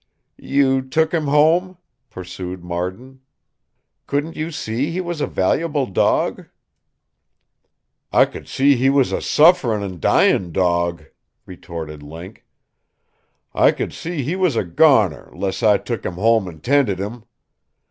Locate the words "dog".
5.85-6.47